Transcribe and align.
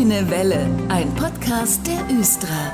grüne 0.00 0.30
Welle, 0.30 0.66
ein 0.88 1.14
Podcast 1.14 1.86
der 1.86 2.18
Östra. 2.18 2.72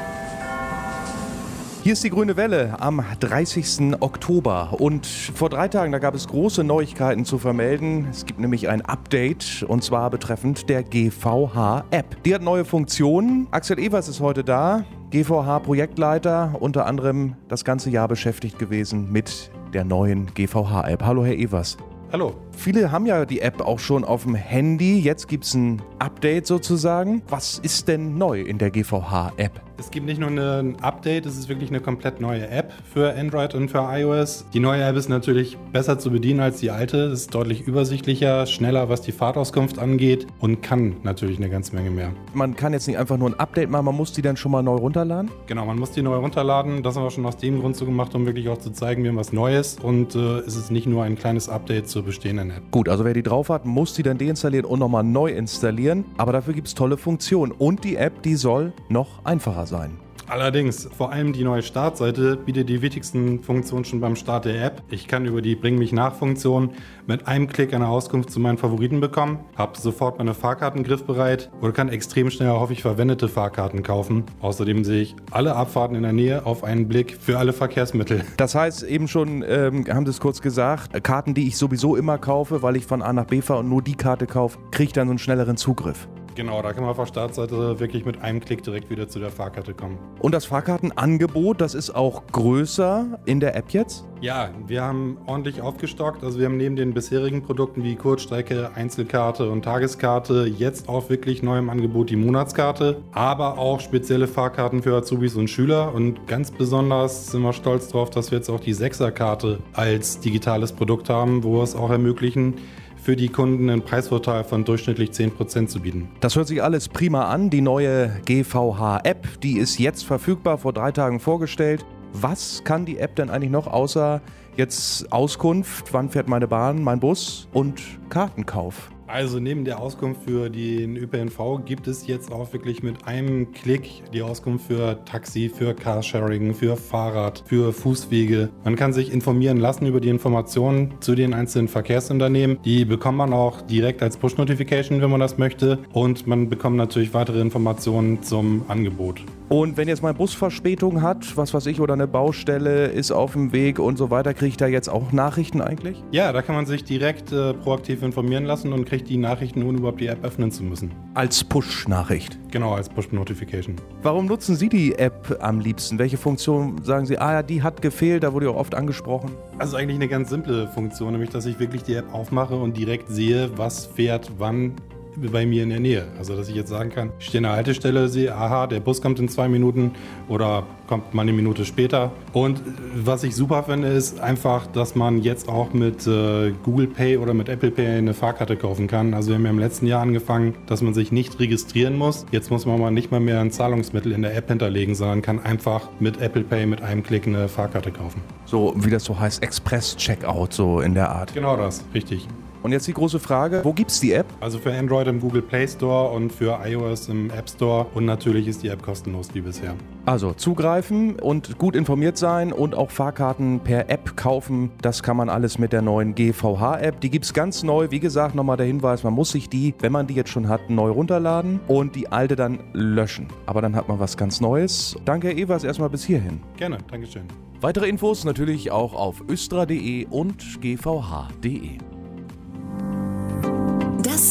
Hier 1.83 1.95
ist 1.95 2.04
die 2.04 2.10
Grüne 2.10 2.37
Welle 2.37 2.80
am 2.80 3.04
30. 3.19 3.96
Oktober 3.99 4.76
und 4.79 5.06
vor 5.06 5.49
drei 5.49 5.67
Tagen, 5.67 5.90
da 5.90 5.99
gab 5.99 6.15
es 6.15 6.28
große 6.28 6.62
Neuigkeiten 6.62 7.24
zu 7.24 7.38
vermelden. 7.38 8.06
Es 8.12 8.26
gibt 8.26 8.38
nämlich 8.38 8.69
ein 8.69 8.81
Update 8.81 9.65
und 9.67 9.83
zwar 9.83 10.08
betreffend 10.10 10.69
der 10.69 10.85
GVH-App. 10.85 12.22
Die 12.22 12.33
hat 12.33 12.42
neue 12.42 12.65
Funktionen. 12.65 13.49
Axel 13.51 13.81
Evers 13.81 14.06
ist 14.06 14.21
heute 14.21 14.45
da, 14.45 14.85
GVH-Projektleiter, 15.11 16.55
unter 16.61 16.87
anderem 16.87 17.34
das 17.48 17.65
ganze 17.65 17.91
Jahr 17.91 18.06
beschäftigt 18.06 18.56
gewesen 18.56 19.11
mit 19.11 19.51
der 19.74 19.84
neuen 19.84 20.33
GVH-App. 20.33 21.02
Hallo, 21.02 21.24
Herr 21.24 21.34
Evers. 21.34 21.77
Hallo. 22.12 22.37
Viele 22.57 22.91
haben 22.91 23.07
ja 23.07 23.25
die 23.27 23.41
App 23.41 23.61
auch 23.61 23.79
schon 23.79 24.02
auf 24.02 24.25
dem 24.25 24.34
Handy. 24.34 24.98
Jetzt 24.98 25.29
gibt 25.29 25.45
es 25.45 25.55
ein 25.55 25.83
Update 25.98 26.47
sozusagen. 26.47 27.23
Was 27.28 27.59
ist 27.59 27.87
denn 27.87 28.19
neu 28.19 28.41
in 28.41 28.59
der 28.59 28.70
GVH-App? 28.70 29.60
Es 29.78 29.91
gibt 29.91 30.06
nicht 30.06 30.19
nur 30.19 30.30
ein 30.30 30.80
Update, 30.80 31.27
es 31.27 31.37
ist 31.37 31.50
wirklich 31.50 31.69
eine 31.69 31.80
komplett 31.80 32.19
neue 32.19 32.48
App 32.48 32.73
für 32.95 33.14
Android 33.14 33.55
und 33.55 33.69
für 33.69 33.87
iOS. 33.87 34.47
Die 34.55 34.59
neue 34.59 34.83
App 34.83 34.97
ist 34.97 35.11
natürlich 35.11 35.59
besser 35.70 35.98
zu 35.98 36.11
bedienen 36.11 36.41
als 36.41 36.61
die 36.61 36.70
alte. 36.70 37.05
Es 37.09 37.20
ist 37.20 37.34
deutlich 37.34 37.66
übersichtlicher, 37.66 38.47
schneller, 38.47 38.88
was 38.88 39.02
die 39.02 39.12
Fahrtauskunft 39.12 39.78
angeht 39.78 40.27
und 40.41 40.62
kann 40.62 40.97
natürlich 41.02 41.36
eine 41.36 41.50
ganze 41.50 41.75
Menge 41.75 41.91
mehr. 41.91 42.11
Man 42.33 42.56
kann 42.56 42.73
jetzt 42.73 42.86
nicht 42.86 42.97
einfach 42.97 43.19
nur 43.19 43.28
ein 43.28 43.38
Update 43.38 43.69
machen, 43.69 43.84
man 43.84 43.97
muss 43.97 44.12
die 44.12 44.23
dann 44.23 44.38
schon 44.38 44.50
mal 44.50 44.62
neu 44.62 44.77
runterladen? 44.77 45.30
Genau, 45.47 45.66
man 45.66 45.78
muss 45.78 45.91
die 45.91 46.00
neu 46.00 46.16
runterladen. 46.16 46.83
Das 46.83 46.97
haben 46.97 47.02
wir 47.02 47.11
schon 47.11 47.27
aus 47.27 47.36
dem 47.36 47.61
Grund 47.61 47.77
so 47.77 47.84
gemacht, 47.84 48.14
um 48.14 48.25
wirklich 48.25 48.48
auch 48.48 48.59
zu 48.59 48.70
zeigen, 48.70 49.02
wir 49.02 49.11
haben 49.11 49.19
was 49.19 49.34
Neues. 49.34 49.77
Und 49.83 50.14
äh, 50.14 50.38
es 50.38 50.56
ist 50.56 50.70
nicht 50.70 50.86
nur 50.86 51.05
ein 51.05 51.16
kleines 51.19 51.50
Update 51.50 51.91
zur 51.91 52.02
bestehenden 52.02 52.45
App. 52.50 52.70
Gut, 52.70 52.88
also 52.88 53.05
wer 53.05 53.14
die 53.14 53.23
drauf 53.23 53.48
hat, 53.48 53.64
muss 53.64 53.95
die 53.95 54.02
dann 54.02 54.18
deinstallieren 54.18 54.66
und 54.66 54.78
nochmal 54.78 55.05
neu 55.05 55.30
installieren. 55.30 56.05
Aber 56.16 56.32
dafür 56.32 56.55
gibt 56.55 56.69
es 56.69 56.74
tolle 56.74 56.96
Funktionen. 56.96 57.52
Und 57.52 57.84
die 57.84 57.96
App, 57.96 58.22
die 58.22 58.36
soll 58.36 58.72
noch 58.89 59.25
einfacher 59.25 59.66
sein. 59.66 60.05
Allerdings, 60.28 60.88
vor 60.96 61.12
allem 61.12 61.32
die 61.32 61.44
neue 61.44 61.62
Startseite 61.62 62.36
bietet 62.36 62.69
die 62.69 62.82
wichtigsten 62.82 63.41
Funktionen 63.41 63.84
schon 63.84 64.00
beim 64.00 64.16
Start 64.16 64.44
der 64.44 64.64
App. 64.64 64.83
Ich 64.91 65.06
kann 65.06 65.24
über 65.24 65.41
die 65.41 65.55
Bring 65.55 65.78
mich 65.78 65.92
nach 65.92 66.14
Funktion 66.14 66.72
mit 67.06 67.28
einem 67.28 67.46
Klick 67.46 67.72
eine 67.72 67.86
Auskunft 67.86 68.30
zu 68.30 68.41
meinen 68.41 68.58
Favoriten 68.58 68.98
bekommen, 68.98 69.38
habe 69.56 69.78
sofort 69.78 70.18
meine 70.18 70.34
Fahrkarten 70.34 70.83
griffbereit 70.83 71.50
oder 71.60 71.70
kann 71.70 71.88
extrem 71.88 72.30
schnell 72.30 72.50
häufig 72.50 72.83
verwendete 72.83 73.28
Fahrkarten 73.28 73.84
kaufen. 73.84 74.24
Außerdem 74.41 74.83
sehe 74.83 75.02
ich 75.02 75.16
alle 75.30 75.55
Abfahrten 75.55 75.96
in 75.96 76.02
der 76.02 76.12
Nähe 76.12 76.44
auf 76.44 76.64
einen 76.64 76.88
Blick 76.88 77.16
für 77.20 77.38
alle 77.38 77.52
Verkehrsmittel. 77.52 78.24
Das 78.36 78.56
heißt 78.56 78.83
eben 78.83 79.06
schon, 79.06 79.44
ähm, 79.46 79.84
haben 79.88 80.06
Sie 80.06 80.11
es 80.11 80.20
kurz 80.20 80.42
gesagt, 80.42 81.05
Karten, 81.05 81.34
die 81.34 81.46
ich 81.46 81.56
sowieso 81.56 81.94
immer 81.94 82.18
kaufe, 82.18 82.62
weil 82.62 82.74
ich 82.74 82.86
von 82.86 83.00
A 83.00 83.12
nach 83.12 83.27
B 83.27 83.42
fahre 83.42 83.61
und 83.61 83.68
nur 83.68 83.83
die 83.83 83.94
Karte 83.94 84.27
kaufe, 84.27 84.58
kriege 84.72 84.88
ich 84.88 84.92
dann 84.92 85.06
so 85.06 85.12
einen 85.12 85.18
schnelleren 85.20 85.56
Zugriff. 85.56 86.08
Genau, 86.37 86.61
da 86.61 86.75
kann 86.75 86.83
man 86.83 86.91
auf 86.91 86.98
der 86.98 87.06
Startseite 87.06 87.81
wirklich 87.81 88.05
mit 88.05 88.20
einem 88.20 88.41
Klick 88.41 88.62
direkt 88.62 88.91
wieder 88.91 89.09
zu 89.09 89.19
der 89.19 89.31
Fahrkarte 89.31 89.73
kommen. 89.73 89.97
Und 90.20 90.33
das 90.33 90.45
Fahrkartenangebot, 90.45 91.62
das 91.62 91.75
ist 91.75 91.91
auch 91.91 92.27
größer 92.31 93.19
in 93.25 93.41
der 93.41 93.56
App 93.56 93.70
jetzt? 93.70 94.05
Ja, 94.20 94.51
wir 94.67 94.83
haben 94.83 95.17
ordentlich 95.27 95.62
aufgestockt. 95.62 96.23
Also 96.23 96.39
wir 96.39 96.45
haben 96.45 96.59
neben 96.59 96.77
den 96.77 96.92
bisherigen 96.92 97.42
Produkten 97.42 97.83
wie 97.84 97.97
Kurzstrecke, 97.97 98.70
Einzelkarte 98.75 99.51
und 99.51 99.64
Tageskarte 99.64 100.45
jetzt 100.45 100.91
auch 100.91 101.09
wirklich 101.09 101.42
neu 101.42 101.57
im 101.57 101.70
Angebot 101.70 102.11
die 102.11 102.17
Monatskarte, 102.17 103.01
aber 103.12 103.57
auch 103.57 103.81
spezielle 103.81 104.29
Fahrkarten 104.29 104.83
für 104.83 104.95
Azubis 104.95 105.37
und 105.37 105.48
Schüler. 105.48 105.95
Und 105.95 106.27
ganz 106.27 106.51
besonders 106.51 107.29
sind 107.29 107.41
wir 107.41 107.55
stolz 107.55 107.89
darauf, 107.89 108.11
dass 108.11 108.31
wir 108.31 108.37
jetzt 108.37 108.51
auch 108.51 108.61
die 108.61 108.75
Sechserkarte 108.75 109.61
als 109.73 110.20
digitales 110.20 110.73
Produkt 110.73 111.09
haben, 111.09 111.45
wo 111.45 111.55
wir 111.55 111.62
es 111.62 111.75
auch 111.75 111.89
ermöglichen, 111.89 112.57
für 113.06 113.14
die 113.14 113.28
Kunden 113.28 113.70
einen 113.70 113.82
Preisvorteil 113.82 114.42
von 114.42 114.64
durchschnittlich 114.64 115.10
10% 115.10 115.68
zu 115.68 115.78
bieten. 115.78 116.08
Das 116.18 116.34
hört 116.34 116.48
sich 116.48 116.60
alles 116.60 116.88
prima 116.88 117.26
an. 117.26 117.50
Die 117.50 117.60
neue 117.60 118.20
GVH-App, 118.24 119.40
die 119.42 119.58
ist 119.58 119.78
jetzt 119.78 120.02
verfügbar, 120.04 120.58
vor 120.58 120.72
drei 120.72 120.90
Tagen 120.90 121.20
vorgestellt. 121.20 121.86
Was 122.12 122.64
kann 122.64 122.84
die 122.84 122.98
App 122.98 123.14
denn 123.14 123.30
eigentlich 123.30 123.52
noch 123.52 123.68
außer 123.68 124.20
jetzt 124.56 125.12
Auskunft, 125.12 125.95
wann 125.95 126.11
fährt 126.11 126.27
meine 126.27 126.48
Bahn, 126.48 126.83
mein 126.83 126.98
Bus 126.98 127.46
und 127.52 127.80
Kartenkauf? 128.09 128.91
Also 129.06 129.39
neben 129.39 129.65
der 129.65 129.81
Auskunft 129.81 130.22
für 130.25 130.50
den 130.50 130.97
ÖPNV 130.97 131.65
gibt 131.65 131.87
es 131.87 132.06
jetzt 132.06 132.33
auch 132.33 132.53
wirklich 132.53 132.83
mit 132.83 133.06
einem 133.06 133.53
Klick 133.53 134.03
die 134.12 134.22
Auskunft 134.22 134.67
für 134.67 135.05
Taxi, 135.05 135.49
für 135.49 135.75
Carsharing, 135.75 136.55
für 136.55 136.77
Fahrrad, 136.77 137.45
für 137.47 137.72
Fußwege. 137.72 138.50
Man 138.65 138.75
kann 138.75 138.93
sich 138.93 139.12
informieren 139.12 139.59
lassen 139.59 139.87
über 139.87 140.00
die 140.00 140.09
Informationen 140.09 140.95
zu 141.00 141.15
den 141.15 141.34
einzelnen 141.34 141.69
Verkehrsunternehmen. 141.69 142.59
Die 142.65 142.84
bekommt 142.84 143.19
man 143.19 143.33
auch 143.33 143.62
direkt 143.62 144.03
als 144.03 144.16
Push-Notification, 144.16 145.00
wenn 145.00 145.11
man 145.11 145.21
das 145.21 145.39
möchte. 145.39 145.78
Und 145.93 146.27
man 146.27 146.49
bekommt 146.49 146.77
natürlich 146.77 147.15
weitere 147.15 147.41
Informationen 147.41 148.22
zum 148.22 148.65
Angebot. 148.69 149.22
Und 149.49 149.77
wenn 149.77 149.87
jetzt 149.87 150.03
mein 150.03 150.17
Bus 150.17 150.34
Verspätung 150.34 151.03
hat, 151.03 151.37
was 151.37 151.55
weiß 151.55 151.67
ich, 151.67 151.81
oder 151.81 151.95
eine 151.95 152.09
Baustelle 152.09 152.87
ist 152.87 153.12
auf 153.12 153.34
dem 153.34 153.53
Weg 153.53 153.79
und 153.79 153.97
so 153.97 154.11
weiter, 154.11 154.34
kriege 154.34 154.49
ich 154.49 154.57
da 154.57 154.67
jetzt 154.67 154.89
auch 154.89 155.12
Nachrichten 155.12 155.61
eigentlich? 155.61 156.03
Ja, 156.11 156.33
da 156.33 156.43
kann 156.43 156.57
man 156.57 156.67
sich 156.67 156.83
direkt 156.83 157.31
äh, 157.31 157.55
proaktiv 157.55 158.03
informieren 158.03 158.45
lassen 158.45 158.73
und 158.73 158.87
kriegt 158.87 159.09
die 159.09 159.19
Nachrichten, 159.19 159.62
ohne 159.62 159.79
überhaupt 159.79 160.01
die 160.01 160.09
App 160.09 160.25
öffnen 160.25 160.51
zu 160.51 160.65
müssen. 160.65 160.91
Als 161.15 161.45
Push-Nachricht? 161.45 162.41
Genau, 162.51 162.73
als 162.73 162.89
Push-Notification. 162.89 163.77
Warum 164.03 164.27
nutzen 164.27 164.57
Sie 164.57 164.69
die 164.69 164.99
App 164.99 165.39
am 165.41 165.61
liebsten? 165.61 166.01
Welche 166.01 166.17
Funktion 166.17 166.83
sagen 166.83 167.07
Sie, 167.07 167.17
ah 167.19 167.34
ja, 167.34 167.43
die 167.45 167.63
hat 167.63 167.83
gefehlt, 167.83 168.25
da 168.25 168.33
wurde 168.33 168.47
ja 168.47 168.53
oft 168.53 168.75
angesprochen? 168.75 169.31
Also 169.59 169.77
eigentlich 169.77 169.97
eine 169.97 170.09
ganz 170.09 170.28
simple 170.28 170.67
Funktion, 170.69 171.13
nämlich 171.13 171.31
dass 171.31 171.47
ich 171.47 171.61
wirklich 171.61 171.84
die 171.84 171.95
App 171.95 172.13
aufmache 172.13 172.57
und 172.57 172.77
direkt 172.77 173.09
sehe, 173.11 173.51
was 173.57 173.87
fährt 173.87 174.33
wann 174.39 174.75
bei 175.16 175.47
mir 175.47 175.62
in 175.62 175.71
der 175.71 175.81
Nähe. 175.81 176.06
Also, 176.19 176.37
dass 176.37 176.49
ich 176.49 176.54
jetzt 176.54 176.69
sagen 176.69 176.91
kann, 176.91 177.10
ich 177.19 177.27
stehe 177.27 177.38
an 177.38 177.44
der 177.44 177.53
Haltestelle, 177.53 178.09
sehe, 178.09 178.34
aha, 178.34 178.66
der 178.66 178.81
Bus 178.81 179.00
kommt 179.00 179.19
in 179.19 179.28
zwei 179.28 179.49
Minuten 179.49 179.93
oder 180.28 180.65
kommt 180.87 181.15
mal 181.15 181.22
eine 181.22 181.32
Minute 181.32 181.65
später. 181.65 182.12
Und 182.32 182.60
was 182.94 183.25
ich 183.25 183.34
super 183.34 183.65
finde, 183.65 183.88
ist 183.88 184.21
einfach, 184.21 184.66
dass 184.66 184.94
man 184.94 185.22
jetzt 185.22 185.49
auch 185.49 185.72
mit 185.72 186.06
äh, 186.06 186.53
Google 186.62 186.87
Pay 186.87 187.19
oder 187.19 187.34
mit 187.34 187.49
Apple 187.49 187.71
Pay 187.71 187.99
eine 187.99 188.15
Fahrkarte 188.15 188.56
kaufen 188.56 188.87
kann. 188.87 189.15
Also, 189.15 189.31
wir 189.31 189.37
haben 189.37 189.44
ja 189.44 189.50
im 189.50 189.59
letzten 189.59 189.87
Jahr 189.87 190.03
angefangen, 190.03 190.54
dass 190.66 190.82
man 190.82 190.94
sich 190.94 191.12
nicht 191.12 191.38
registrieren 191.41 191.97
muss. 191.97 192.27
Jetzt 192.31 192.50
muss 192.50 192.66
man 192.66 192.81
mal 192.81 192.91
nicht 192.91 193.10
mal 193.10 193.21
mehr 193.21 193.41
ein 193.41 193.50
Zahlungsmittel 193.50 194.12
in 194.12 194.22
der 194.22 194.37
App 194.37 194.48
hinterlegen, 194.48 194.94
sondern 194.94 195.22
kann 195.22 195.41
einfach 195.41 195.88
mit 196.00 196.21
Apple 196.21 196.43
Pay 196.43 196.66
mit 196.66 196.83
einem 196.83 197.03
Klick 197.03 197.27
eine 197.27 197.48
Fahrkarte 197.48 197.91
kaufen. 197.91 198.21
So, 198.44 198.75
wie 198.77 198.91
das 198.91 199.04
so 199.04 199.19
heißt, 199.19 199.43
Express-Checkout, 199.43 200.53
so 200.53 200.81
in 200.81 200.94
der 200.94 201.10
Art. 201.10 201.34
Genau 201.34 201.56
das, 201.56 201.84
richtig. 201.94 202.28
Und 202.66 202.72
jetzt 202.72 202.88
die 202.88 202.94
große 202.94 203.21
Frage, 203.21 203.60
wo 203.62 203.72
gibt 203.72 203.93
es 203.93 204.00
die 204.00 204.10
App? 204.12 204.27
Also 204.41 204.59
für 204.59 204.77
Android 204.77 205.06
im 205.06 205.21
Google 205.21 205.41
Play 205.41 205.69
Store 205.69 206.10
und 206.10 206.32
für 206.32 206.59
iOS 206.65 207.09
im 207.09 207.31
App 207.31 207.49
Store. 207.49 207.87
Und 207.94 208.06
natürlich 208.06 208.49
ist 208.49 208.65
die 208.65 208.69
App 208.71 208.82
kostenlos 208.82 209.28
wie 209.34 209.41
bisher. 209.41 209.77
Also 210.04 210.32
zugreifen 210.32 211.15
und 211.21 211.59
gut 211.59 211.77
informiert 211.77 212.19
sein 212.19 212.53
und 212.53 212.75
auch 212.75 212.91
Fahrkarten 212.91 213.60
per 213.60 213.88
App 213.88 214.16
kaufen. 214.16 214.72
Das 214.82 215.04
kann 215.04 215.16
man 215.16 215.28
alles 215.28 215.60
mit 215.60 215.72
der 215.72 215.81
neuen 215.81 216.16
GVH-App. 216.16 217.00
Die 217.00 217.10
gibt 217.10 217.27
es 217.27 217.32
ganz 217.32 217.62
neu. 217.62 217.93
Wie 217.93 218.00
gesagt, 218.00 218.34
nochmal 218.34 218.56
der 218.56 218.66
Hinweis, 218.66 219.04
man 219.04 219.12
muss 219.12 219.31
sich 219.31 219.48
die, 219.48 219.72
wenn 219.78 219.93
man 219.93 220.09
die 220.09 220.15
jetzt 220.15 220.31
schon 220.31 220.48
hat, 220.48 220.69
neu 220.69 220.91
runterladen 220.91 221.60
und 221.69 221.94
die 221.94 222.09
alte 222.10 222.34
dann 222.34 222.59
löschen. 222.72 223.28
Aber 223.47 223.62
dann 223.62 223.77
hat 223.77 223.87
man 223.87 224.00
was 224.00 224.16
ganz 224.16 224.41
Neues. 224.41 224.97
Danke, 225.04 225.28
Herr 225.28 225.37
Evers, 225.37 225.62
erstmal 225.62 225.91
bis 225.91 226.03
hierhin. 226.03 226.41
Gerne, 226.56 226.78
Dankeschön. 226.91 227.28
Weitere 227.60 227.88
Infos 227.88 228.25
natürlich 228.25 228.72
auch 228.72 228.93
auf 228.93 229.22
östra.de 229.28 230.06
und 230.10 230.60
gvh.de. 230.60 231.78